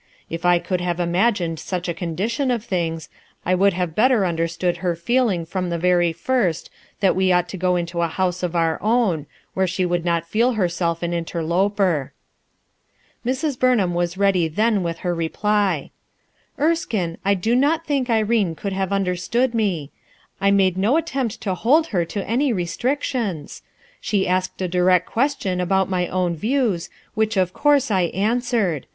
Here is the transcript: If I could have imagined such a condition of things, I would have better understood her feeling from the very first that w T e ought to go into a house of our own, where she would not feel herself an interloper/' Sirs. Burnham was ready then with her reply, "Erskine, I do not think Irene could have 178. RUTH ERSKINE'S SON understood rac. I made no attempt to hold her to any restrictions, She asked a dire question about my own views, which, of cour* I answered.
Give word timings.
If 0.31 0.45
I 0.45 0.57
could 0.57 0.81
have 0.81 0.99
imagined 0.99 1.59
such 1.59 1.87
a 1.87 1.93
condition 1.93 2.49
of 2.49 2.65
things, 2.65 3.07
I 3.45 3.53
would 3.53 3.73
have 3.73 3.93
better 3.93 4.25
understood 4.25 4.77
her 4.77 4.95
feeling 4.95 5.45
from 5.45 5.69
the 5.69 5.77
very 5.77 6.11
first 6.11 6.71
that 7.01 7.09
w 7.09 7.27
T 7.27 7.29
e 7.29 7.31
ought 7.33 7.47
to 7.49 7.57
go 7.57 7.75
into 7.75 8.01
a 8.01 8.07
house 8.07 8.41
of 8.41 8.55
our 8.55 8.81
own, 8.81 9.27
where 9.53 9.67
she 9.67 9.85
would 9.85 10.03
not 10.03 10.25
feel 10.27 10.53
herself 10.53 11.03
an 11.03 11.11
interloper/' 11.11 12.09
Sirs. 13.23 13.55
Burnham 13.57 13.93
was 13.93 14.17
ready 14.17 14.47
then 14.47 14.81
with 14.81 14.97
her 15.05 15.13
reply, 15.13 15.91
"Erskine, 16.59 17.19
I 17.23 17.35
do 17.35 17.55
not 17.55 17.85
think 17.85 18.09
Irene 18.09 18.55
could 18.55 18.73
have 18.73 18.89
178. 18.89 19.19
RUTH 19.19 19.49
ERSKINE'S 19.51 19.53
SON 19.53 19.85
understood 19.85 19.91
rac. 19.91 20.47
I 20.47 20.49
made 20.49 20.77
no 20.79 20.97
attempt 20.97 21.41
to 21.41 21.53
hold 21.53 21.87
her 21.93 22.05
to 22.05 22.27
any 22.27 22.51
restrictions, 22.51 23.61
She 23.99 24.27
asked 24.27 24.63
a 24.63 24.67
dire 24.67 24.99
question 24.99 25.61
about 25.61 25.91
my 25.91 26.07
own 26.07 26.35
views, 26.35 26.89
which, 27.13 27.37
of 27.37 27.53
cour* 27.53 27.77
I 27.91 28.05
answered. 28.15 28.87